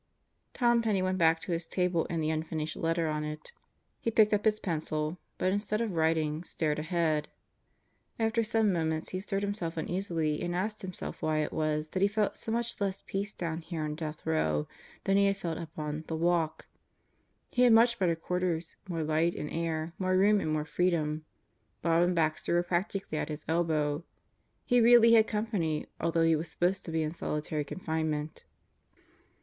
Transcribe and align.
Tom 0.55 0.81
Penney 0.81 1.03
went 1.03 1.19
back 1.19 1.39
to 1.41 1.51
his 1.51 1.67
table 1.67 2.07
and 2.09 2.23
the 2.23 2.31
unfinished 2.31 2.75
letter 2.75 3.07
on 3.07 3.23
it. 3.23 3.51
He 3.99 4.09
picked 4.09 4.33
up 4.33 4.45
his 4.45 4.59
pencil, 4.59 5.19
but 5.37 5.51
instead 5.51 5.79
of 5.79 5.91
writing, 5.91 6.43
stared 6.43 6.79
ahead. 6.79 7.29
After 8.17 8.41
some 8.41 8.73
moments 8.73 9.09
he 9.09 9.19
stirred 9.19 9.43
uneasily 9.43 10.41
and 10.41 10.55
asked 10.55 10.81
himself 10.81 11.21
why 11.21 11.43
it 11.43 11.53
was 11.53 11.89
that 11.89 12.01
he 12.01 12.07
felt 12.07 12.35
so 12.35 12.51
much 12.51 12.81
less 12.81 13.03
peace 13.05 13.31
down 13.31 13.61
here 13.61 13.85
in 13.85 13.93
Death 13.93 14.25
Row 14.25 14.67
than 15.03 15.17
he 15.17 15.27
had 15.27 15.37
felt 15.37 15.59
up 15.59 15.77
on 15.77 16.03
"the 16.07 16.15
walk"? 16.15 16.65
He 17.51 17.61
had 17.61 17.71
much 17.73 17.99
better 17.99 18.15
quarters 18.15 18.77
more 18.89 19.03
light 19.03 19.35
and 19.35 19.51
air; 19.51 19.93
more 19.99 20.17
room 20.17 20.41
and 20.41 20.51
more 20.51 20.65
freedom. 20.65 21.25
Bob 21.83 22.01
and 22.01 22.15
Baxter 22.15 22.55
were 22.55 22.63
practically 22.63 23.19
at 23.19 23.29
his 23.29 23.45
elbow. 23.47 24.03
He 24.65 24.81
really 24.81 25.13
had 25.13 25.27
company 25.27 25.85
although 25.99 26.23
he 26.23 26.35
was 26.35 26.49
supposed 26.49 26.85
to 26.85 26.91
be 26.91 27.03
in 27.03 27.13
solitary 27.13 27.63
confinement. 27.63 28.45